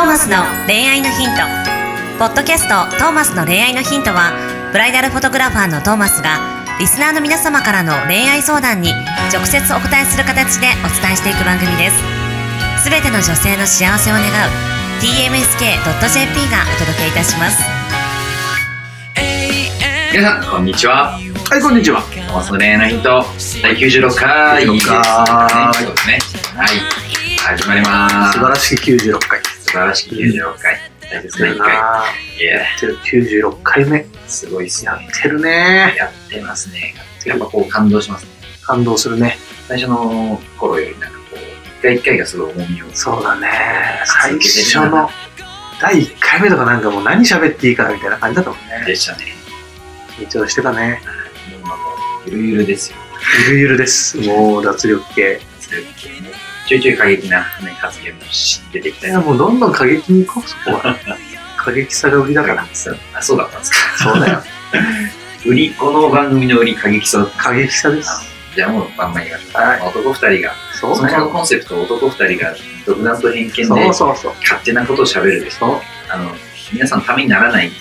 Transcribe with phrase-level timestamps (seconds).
[0.00, 1.42] ーマスの恋愛のヒント」
[2.18, 4.32] ポッドキャスト「トーマスの恋愛のヒントは」
[4.72, 6.38] ブライダルフォトグラファーのトーマスが
[6.78, 8.94] リスナーの皆様からの恋愛相談に
[9.32, 14.26] 直接お答えする形でお伝えしていく番組ですすべての女性の幸せを願う
[15.00, 17.62] tmsk.jp がお届けいたします
[20.12, 21.12] 皆さん、こんにちは。
[21.50, 22.02] はい、こんにちは。
[22.02, 23.24] トーマスの恋愛のヒント、
[23.62, 24.96] 第96回ですね。
[24.96, 26.18] 96回そうですね。
[26.56, 27.00] はい。
[27.38, 28.32] 始まります。
[28.32, 29.39] 素晴らしき96回。
[29.70, 30.80] 素晴らしき96回。
[31.12, 31.74] 大切な1回。
[31.76, 31.82] や
[32.76, 34.04] ってる96回目。
[34.26, 35.08] すごいっすやね。
[35.08, 35.94] ってるね。
[35.96, 36.92] やってますね。
[37.24, 38.30] やっぱこう感動しますね。
[38.64, 39.38] 感動するね。
[39.68, 41.38] 最初の頃よりなんかこう、
[41.78, 42.86] 一回一回がすごい重みを。
[42.92, 43.48] そうだね。
[44.22, 45.08] 最初の
[45.80, 48.84] 第1回目とかなんかもう何喋っていいかなみたいな感じだったもんね。
[48.84, 49.26] でしたね。
[50.18, 51.00] 緊張してたね。
[51.52, 51.74] もう今も
[52.26, 52.96] うゆるゆるですよ。
[53.46, 54.16] ゆるゆるです。
[54.18, 55.40] もう脱力系。
[56.70, 58.20] ちょいちょい過激な、ね、発言も
[58.72, 60.96] 出てきたりいや、もうどんどん過激に行こう、そこは。
[61.58, 62.64] 過激さが売りだから。
[62.72, 63.78] そうあそうだったんですか。
[63.98, 64.42] そうだよ。
[65.46, 67.28] 売り、この番組の売り過激さ。
[67.36, 68.22] 過激さです。
[68.54, 69.60] じゃあもうバンバン言いましょう。
[69.60, 71.28] はい男二人が、そもそもそうだよ。
[71.30, 72.54] コンセプト男二人が
[72.86, 73.64] 独断と偏見で。
[73.64, 74.24] 勝
[74.62, 75.58] 手なことを喋るです。
[75.58, 76.36] そうあの、
[76.72, 77.72] 皆さんのためにならない、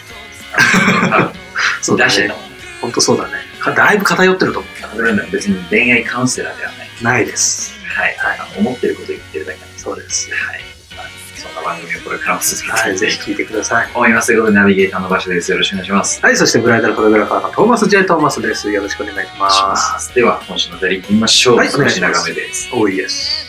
[1.84, 2.34] そう出してた。
[2.34, 2.44] もん。
[2.82, 3.34] 本当そうだね。
[3.60, 6.90] かだいぶ偏ってると思それは別に恋愛カウンセラーではない。
[7.02, 7.04] う。
[7.04, 7.79] ないです。
[7.90, 8.18] はい。
[8.20, 9.84] あの思ってること言ってるだけなんです。
[9.84, 10.30] そうです。
[10.32, 10.62] はい。
[10.96, 13.88] まあそんな番組をこれからも続けはい、ていきたいぜひ聞いてください。
[13.88, 14.28] と思います。
[14.28, 15.52] ということで、ナビゲーターの場所です。
[15.52, 16.22] よろしくお願いします。
[16.22, 18.70] はい、そしてブライダルフォトグラファーのトーマス・ジェイ・トーマスです。
[18.70, 20.14] よろしくお願いします。
[20.14, 21.58] では、今週のお便り行ってみましょう。
[21.58, 22.70] はいお願いします長めです。
[22.74, 23.48] 多いです。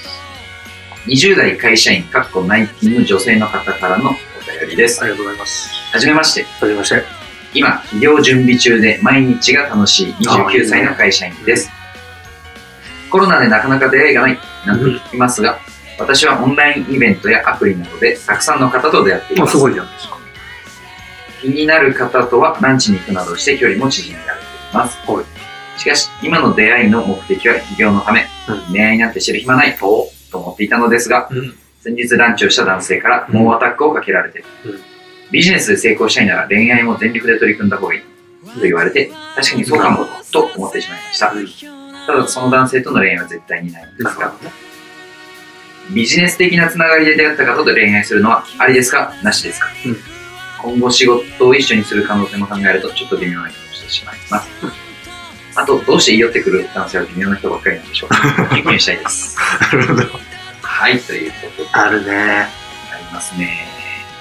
[1.07, 5.05] 20代会社員、かっこ内勤の女性の方からのお便りですあ。
[5.07, 5.71] りがとうございます。
[5.93, 6.45] はじめまして。
[6.45, 7.03] はじめまして。
[7.55, 11.71] 今、企業準備中で毎日が楽しい29歳の会社員です。
[13.11, 15.59] コロナでなかなか出会いがないなんて聞きますが、
[15.99, 19.59] 私はオンラインイベントやアプリなどでたくさんの方と出会っていますす。
[19.59, 20.19] ごいじゃないですか。
[21.43, 24.99] 気になる方とはランチに行くなどして距離も縮められています。
[25.07, 25.25] はい
[25.79, 31.55] しかし、今の出会いの目的は起業のため、うん恋愛なんて知る暇ないとと思っていたのですが、うん。
[31.83, 34.81] 先日ランチをした男性から猛アタックをかけられて、うん
[35.31, 38.01] ビジネスで成功したいなら恋愛も全力で取り組んだ方がいい
[38.53, 41.80] と言われて、確かにそうかもと思ってしまいました。
[42.07, 44.33] ただその男性との恋愛は絶対にないのですが。
[45.91, 49.13] ビジネス的なつながりで出会った方と恋愛するのはありですか？
[49.25, 49.97] なしですか、うん
[50.63, 54.51] 今後仕事を一緒にする可能性も考えるとちょっと微妙な気もしてしまいます。
[55.57, 58.47] あと、どうして言い寄ってくる男性は微妙な人ばっかりなんでしょうか？
[58.55, 59.39] 経験したいです。
[59.73, 60.03] なるほど。
[60.61, 62.13] はい、ということであるね。
[62.15, 62.49] あ
[62.99, 63.67] りますね。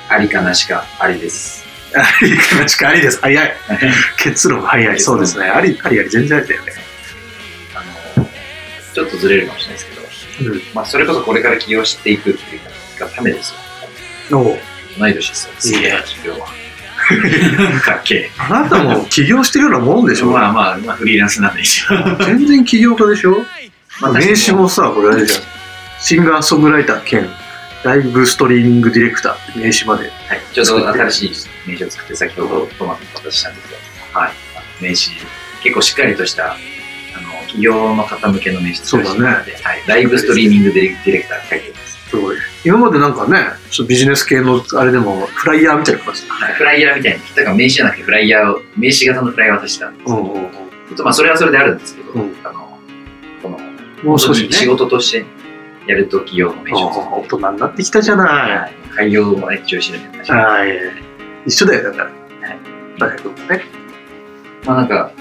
[0.07, 1.65] ありかなしかありです。
[1.93, 3.19] ありかなしかありです。
[3.21, 3.53] 早い。
[4.17, 4.99] 結論早い。
[5.01, 5.43] そうですね。
[5.49, 6.71] あり、ありあり、全然ありだよね。
[8.99, 9.89] ちょっとずれるかもしれないです
[10.41, 10.61] けど、うん。
[10.73, 13.53] まあ、それこそこれから起業していくっていうかためです
[14.29, 14.39] よ。
[14.39, 14.57] おう
[14.99, 15.77] 同い年ですよ。
[15.77, 16.47] いいね授業は。
[17.81, 20.27] かっけあなたも起業してるようなもんでしょ？
[20.27, 22.17] まあまあ、まあ、フリーランスなんで一応。
[22.25, 23.45] 全然起業家でしょ？
[24.01, 25.41] まあ名刺もさ、これあれじゃん。
[26.01, 27.29] シンガーソングライター兼
[27.83, 30.11] ライブストリーミングディレクター名刺まで。
[30.27, 31.31] はい、ちょうど新しい
[31.65, 33.73] 名刺を作って、先ほどトマトの形したんですけ
[34.13, 34.33] ど、はい、
[34.81, 35.11] 名刺、
[35.63, 36.57] 結構しっかりとした、
[37.49, 42.09] 企業の方向けの名刺作らせてもらってはい、ライブストリーミングディレディレクター書いてます。
[42.09, 42.37] すごい。
[42.63, 43.37] 今までなんかね、
[43.71, 50.51] ちょっとビジネス系のあれでもフライヤーみたいな感じだはいフライヤーみたいに、だから名刺じゃなくてフライヤーを、名刺型のフライヤーを渡したんですけど、うんうんうん。
[50.51, 52.79] ちょっとまあそれはそれであるんですけど、うんあの、
[53.41, 53.59] この、
[54.03, 54.51] もう少しね。
[54.51, 55.25] 仕事として
[55.87, 60.29] やると企業の名刺を大人になってきたじゃなはい、開業もね、中止でやりましい。
[60.29, 60.35] た。
[60.37, 60.79] はい。
[61.45, 62.03] 一緒だよ、だから。
[62.05, 62.59] はい
[62.99, 63.63] 大学もね。
[64.65, 65.11] まあなんか、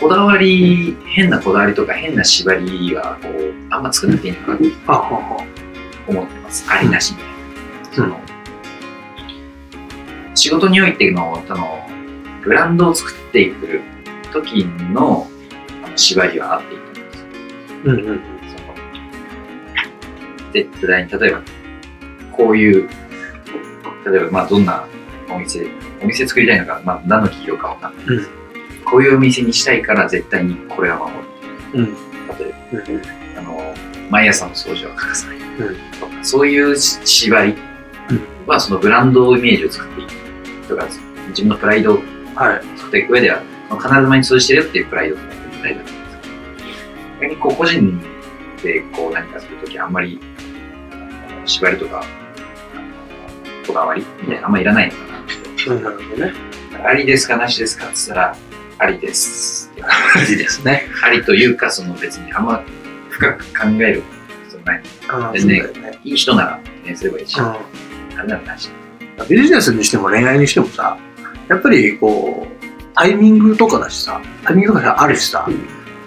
[0.00, 4.64] こだわり、変なこだわりとか変な縛りは、こう、あんま作んなくていいのかなと
[6.08, 6.64] 思ってます。
[6.70, 7.18] ありなしみ
[7.94, 8.16] たいな。
[10.34, 11.86] 仕事においての、その、
[12.42, 13.82] ブランドを作っていく
[14.32, 15.28] 時の
[15.96, 17.24] 縛りはあっていいと思うんです。
[17.84, 18.20] うんうん。
[20.54, 21.42] 絶対に、例えば、
[22.32, 22.88] こういう、
[24.10, 24.86] 例えば、まあ、どんな
[25.28, 25.66] お店、
[26.02, 28.06] お店作りたいのか、まあ、何の企業かわかんない。
[28.06, 28.39] うん
[28.84, 31.18] こういうお店にしたいから、絶対にこれは守る。
[31.74, 31.94] うん
[32.38, 33.02] 例えば、うん
[33.38, 33.74] あの、
[34.10, 35.36] 毎朝の掃除は欠かさない。
[35.38, 35.40] ん
[36.00, 37.54] とかそういう縛り
[38.46, 40.68] は、そのブランドイメージを作っていく。
[40.68, 40.86] とか、
[41.28, 42.02] 自分のプライドを
[42.34, 42.78] はい。
[42.78, 46.16] 作っていく上では、必ず前に通じてるよっていうプライドを持っていきたいだと思うんです
[47.20, 48.00] けど、逆にこう、個人
[48.62, 50.20] でこう何かするとき、あんまり、
[51.44, 52.04] 縛りとか、
[53.66, 55.70] こだわりみたいなのあんまいらないのかなって。
[55.70, 56.32] うんなるほどね。
[56.84, 58.36] ありですかなしですかって言ったら、
[58.80, 59.70] ありです。
[60.30, 60.86] いいですね。
[61.04, 62.64] ありというか、その別にあんま
[63.10, 64.02] 深く考える
[64.44, 64.82] 必要ない。
[65.08, 65.62] ああ、でね。
[66.02, 67.44] いい人なら、ね、すればいいし、うん
[68.16, 68.70] ならなし。
[69.28, 70.96] ビジネスにしても恋愛にしてもさ、
[71.48, 75.46] やっぱりこう、タイミングとかだしさ、タイミングとかあるしさ、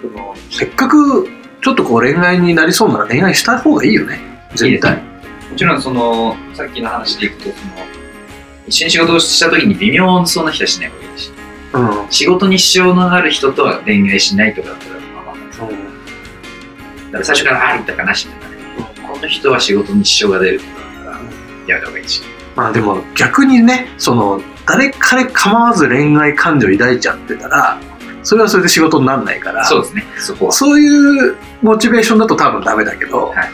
[0.02, 1.28] そのせっかく
[1.62, 4.18] ちょっとこう恋愛になりそうなら恋愛した方がいいよね。
[4.54, 4.96] 絶対。
[4.96, 7.54] もちろんその、さっきの話でいくと、その、
[8.66, 11.30] 一緒に仕事をした時に微妙そうな人はしない方がいいし、
[11.74, 12.10] うん。
[12.10, 15.44] 仕事に支障のある人とは恋愛しないとかだったらまあまあまあ
[17.06, 18.56] だから最初からありだかなしだかね、
[19.06, 21.16] この人は仕事に支障が出るとかだったら
[21.66, 22.22] やめた方がいいし。
[22.56, 27.78] まあでも逆にね、その、誰彼構わず恋愛感情抱いちゃってたら、
[28.22, 30.52] それはそれで仕事にならないから、そうですね、そこは。
[30.52, 33.50] そういうモチベーションだと多分ダメだけど、はい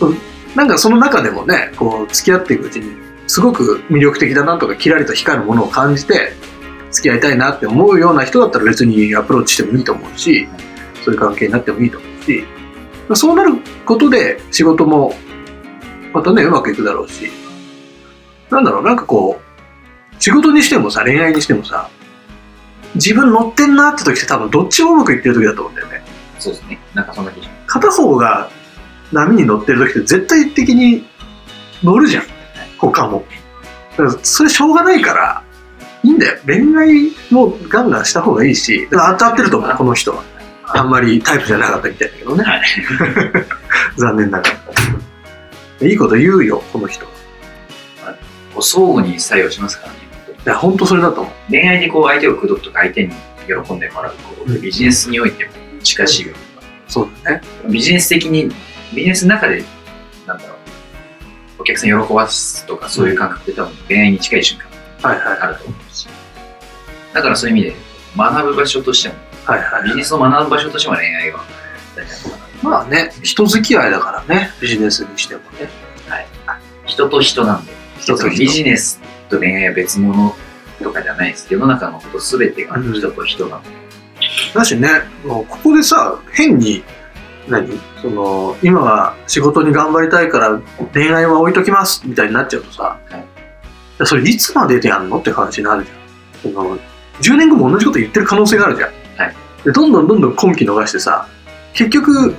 [0.00, 0.18] うん
[0.54, 2.96] なんかその中でもね、こう付き合っていくうちに、
[3.26, 6.32] すごく魅力的だなとか、キラリと光るものを感じて、
[6.94, 10.48] 付き合いたいなって思うような人だったら別にアプローチしてもいいと思うし、
[11.04, 12.44] そういう関係になってもいいと思うし、
[13.14, 13.54] そうなる
[13.84, 15.14] ことで仕事も
[16.12, 17.30] またね、うまくいくだろうし、
[18.50, 21.90] なんだろう、なんかこう、仕事にしてもさ、恋愛にしてもさ、
[22.94, 26.02] 自分乗ってんなって時って多分どっちもうまくいってる時だと思うんだよね。
[26.38, 28.48] そうですね、なんかそんな気片方が
[29.12, 31.06] 波に乗ってる時って絶対的に
[31.82, 32.24] 乗るじゃん。
[32.78, 33.24] 他も。
[34.22, 35.43] それしょうがないから
[36.04, 36.38] いいんだよ。
[36.46, 40.22] 恋愛もガンガンした方がいいし当たってると思うこの人は。
[40.66, 42.62] あんまりタイプじゃなかったみたいだけどね、はい。
[43.96, 44.48] 残念なが
[45.80, 45.88] ら。
[45.88, 47.12] いいこと言うよこの人は。
[48.60, 49.98] 相互に作用しますからね。
[50.26, 51.32] 本当にや本当それだと思う。
[51.50, 53.12] 恋愛でこう相手を口説くとか相手に
[53.46, 55.52] 喜んでもらうことってビジネスにおいても
[55.82, 56.36] 近しいよう
[56.90, 57.40] そうだね。
[57.64, 58.50] なビジネス的に
[58.94, 59.64] ビジネスの中で
[60.26, 60.56] なんだろう。
[61.60, 64.73] お客さん喜ばすとかそういう感覚って多分恋愛に近い瞬間
[65.08, 66.08] はいはいあると思うし
[67.12, 67.76] だからそういう意味で
[68.16, 69.14] 学ぶ場所としても
[69.44, 71.44] はいはいビジネスを学ぶ場所としても恋愛は。
[71.94, 75.68] 大事なのかなまあね人付き合いだからねビジネスにしてもね。
[76.86, 77.72] 人と人なんで。
[77.98, 78.38] 人と人。
[78.40, 80.34] ビジネスと恋愛は別物
[80.82, 81.52] とかじゃないです。
[81.52, 83.70] 世の中のこと全てが人と人なんで、
[84.54, 84.88] だしね
[85.24, 86.82] もうここでさ変に
[87.48, 87.80] 何？
[88.02, 90.60] その今は仕事に頑張りたいから
[90.92, 93.24] 恋愛は置いときますみたいになっちゃうとさ、はい
[94.04, 96.52] それいつまででやんのって話になるじゃん。
[96.54, 96.78] その
[97.20, 99.34] 10年後も同じこと言ってる可能性があるじゃん、はい。
[99.64, 101.28] でどんどんどんどん今期逃してさ
[101.72, 102.34] 結局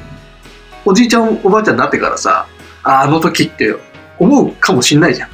[0.83, 2.47] おじいちゃんおばあちゃんになってからさ
[2.83, 3.75] ああの時って
[4.19, 5.29] 思うかもしんないじゃん、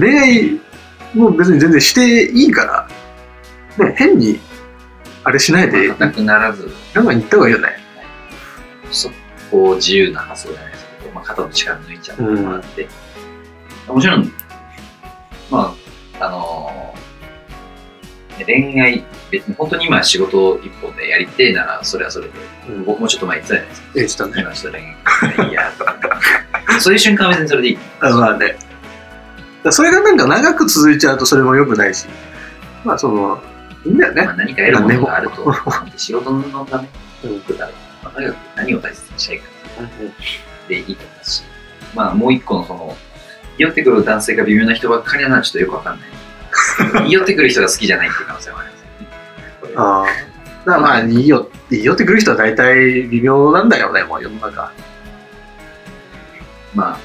[0.00, 0.60] で恋愛
[1.14, 2.88] も別に全然していいか
[3.78, 4.40] らね変に
[5.24, 6.70] あれしないでなくならず。
[6.94, 7.68] ガンガン言った方がいいよね。
[8.90, 9.10] そ
[9.50, 12.88] こう自由な発想じゃないですけど、まあ、肩の力抜いちゃってもらって、
[13.88, 14.32] もちろん
[15.50, 15.74] ま
[16.20, 16.94] ああの
[18.38, 22.32] ね恋愛別に本当に今仕事一本でやりてえならそれはそれで
[22.68, 23.88] うん、僕もちょっと前言ってたじゃないですか。
[23.94, 24.32] ええしたね。
[24.38, 25.96] 今ちょっと恋愛いやとか
[26.80, 27.78] そういう瞬間は別にそれでいい。
[28.00, 28.56] あまあね。
[29.70, 32.06] それがなんか長く続いちゃうとそれも良くないし、
[32.84, 33.40] まあその、
[33.84, 34.24] いいんだよね。
[34.24, 34.36] まあ、。
[34.36, 35.54] 何か得るものがあると
[35.96, 36.88] 仕事のため
[37.24, 37.40] うん。
[37.40, 37.56] く
[38.56, 39.44] 何を大切にしたいか
[40.68, 41.42] でいいと思うし、
[41.94, 42.96] まあもう一個のその、
[43.58, 46.08] 言い寄ってくる男性が微妙な人ばっかりなのはちょっとよくわかんない。
[47.02, 48.76] 言い寄ってくる人が好きじゃないっていう可能性もありま
[49.68, 50.06] すああ。
[50.06, 54.72] だからまあ、いいよ、いいよってくる人は大体微妙なんだよね、もう世の中。
[56.74, 56.98] まあ、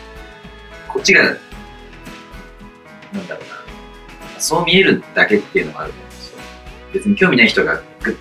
[0.87, 3.43] こっちが、なんだろう
[4.35, 6.37] な、そう見えるだけっていうのもあると思うんですよ。
[6.93, 8.19] 別に興味ない人がグッと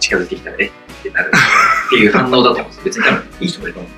[0.00, 0.66] 近づいてきたら、え？
[0.66, 0.70] っ
[1.02, 1.30] てなる
[1.86, 2.82] っていう反応だと思うんですよ。
[2.84, 3.92] 別に多分いい人もいると思う。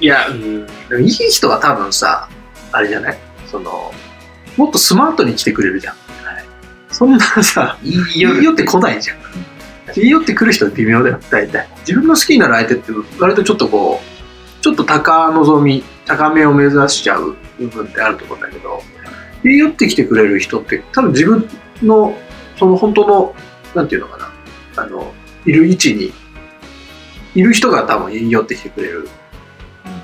[0.00, 0.66] いや、うん。
[0.66, 2.28] でもいい人は多分さ、
[2.74, 3.18] あれじゃない？
[3.46, 3.92] その、
[4.56, 5.94] もっとスマートに来てくれるじゃん。
[5.94, 6.44] はい
[6.90, 9.18] そんなさ、いいいいよって来ないじゃん。
[9.98, 11.68] いいよって来る人は微妙だよ、大体。
[11.80, 18.80] 自分の好きになる相手って、割とちょっとこう、ちょっと高望み、高めを目指しちゃう部分ってあると思うんだけど、
[19.44, 21.48] いいよって来てくれる人って、多分自分
[21.82, 22.16] の、
[22.56, 23.34] その本当の、
[23.74, 24.32] なんていうのかな、
[24.82, 25.12] あの、
[25.44, 26.12] いる位置に、
[27.34, 29.08] いる人が多分いいよって来てくれる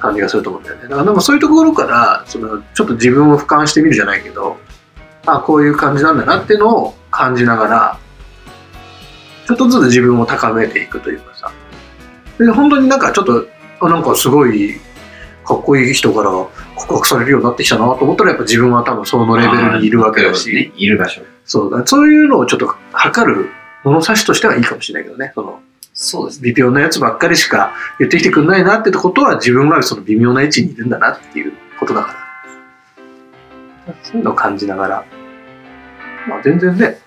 [0.00, 0.82] 感じがすると思うんだよね。
[0.82, 4.58] だからなんかそういうところから、そのちょっと自分を俯瞰してみるじゃないけど、
[5.26, 7.98] あこういう感じなんだなっていうのを感じながら、
[9.46, 11.52] ちょっとずつ自分を高めていくというかさ。
[12.38, 13.46] で、本当になんかちょっと、
[13.80, 14.80] あなんかすごい
[15.44, 16.30] かっこいい人から
[16.76, 21.22] 告白されるようになってきたなと思ったら、やっぱ自分は多分そのレベルにいるわけだし、ね、いる場所。
[21.44, 23.50] そうだ、そういうのをちょっと測る
[23.82, 25.32] 物差しとしてはいいかもしれないけどね。
[25.34, 25.60] その
[26.02, 26.52] そうですね。
[26.52, 32.14] 微妙なやつばっかりしか言ってきてくんないなってことは自分がその微妙な位置にいるんだなっていうことだか
[33.86, 35.04] らそういうのを感じながら
[36.26, 36.98] まあ全然ね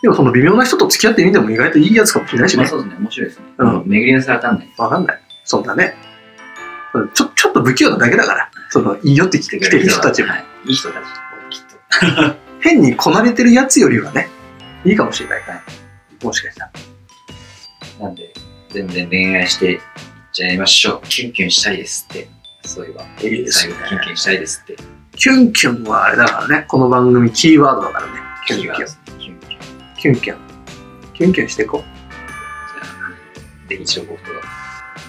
[0.00, 2.96] でもその微妙な人と付き合ってみても意外といいやつかもしれないしねまあそうですね。
[3.00, 3.46] 面白いですね。
[3.58, 4.74] うん巡り合わせわかんない。
[4.78, 5.96] わかんないそんなね
[7.14, 11.02] ちょちょっと不器用なだけだからそのいいよって来て来てる人たちもはいいい人たち、
[11.50, 11.64] きっ
[12.30, 12.36] と。
[12.60, 14.28] 変にこなれてるやつよりはね、
[14.84, 15.62] いいかもしれないから。
[16.22, 16.70] もしかしたら。
[18.02, 18.34] なんで、
[18.70, 19.80] 全然恋愛していっ
[20.32, 21.08] ちゃいましょう。
[21.08, 22.28] キュンキュンしたいですって。
[22.64, 24.76] そういえば、いいですねキュンキュンしたいですって。
[25.16, 28.12] キュンキュンはあれだからね、この番組キーワードだからね。
[28.48, 28.76] キュンキュン。
[29.18, 29.58] キュンキュン。
[29.96, 30.38] じキュンキュン。
[31.14, 31.80] キュンキュンしていこう。
[31.80, 34.30] ゃあ、ぜひ一応僕と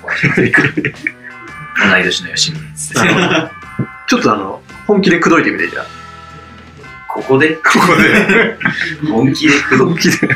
[0.04, 0.62] お会いしませんか。
[1.90, 2.94] 同い年の吉野です。
[4.08, 6.02] ちょっとあの、本気で口説いてみて、じゃあ。
[7.13, 7.55] ここで？
[7.58, 8.58] ここで。
[9.08, 10.12] 本気で口本気で。
[10.12, 10.27] 説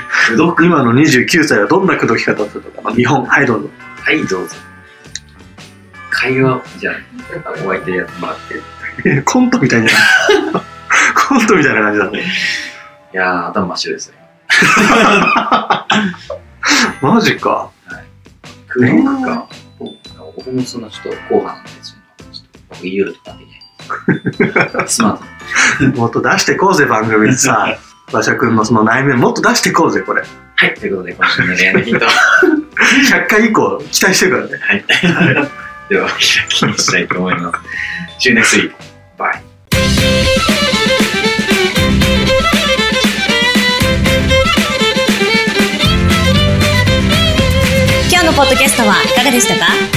[0.56, 0.66] く。
[0.66, 2.82] 今の29歳はどんな口説き方をするのか。
[2.84, 3.70] まあ、日本、はい、どうぞ。
[4.04, 4.56] はい、どうぞ。
[6.12, 6.96] 会話を、じゃあ、
[7.66, 8.38] お相手やってもらっ
[9.04, 9.10] て。
[9.10, 9.92] い コントみたいない
[11.28, 12.24] コントみたいな感じだね。
[13.18, 14.14] やー、頭真っ白ですよ。
[17.02, 17.72] マジか。
[18.68, 19.50] 空論か。
[20.36, 21.98] 僕もそんなちょっと後半なんですよ。
[22.32, 23.48] ちょっと僕言いよるとかでき
[23.88, 24.88] ない。
[24.90, 25.20] すま
[25.82, 25.96] ん。
[25.96, 27.78] もっと出してこうぜ、番組にさ。
[28.12, 30.24] 馬車くんのその内面もっと出してこうぜ、これ。
[30.56, 32.06] はい、ということで、今週の恋愛のヒント。
[32.06, 34.58] 100回以降、期待してるからね。
[34.64, 34.86] はい。
[35.90, 36.18] では、開
[36.50, 37.52] きにしたいと思いま
[38.20, 38.30] す。
[38.30, 38.72] See you next week.
[39.18, 40.48] Bye.
[48.10, 49.97] 今日のポッドキャストはいかがでしたか？